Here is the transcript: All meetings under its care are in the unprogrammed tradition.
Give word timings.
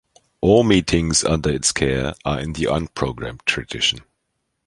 All 0.41 0.63
meetings 0.63 1.23
under 1.23 1.51
its 1.51 1.71
care 1.71 2.15
are 2.25 2.39
in 2.39 2.53
the 2.53 2.63
unprogrammed 2.63 3.45
tradition. 3.45 3.99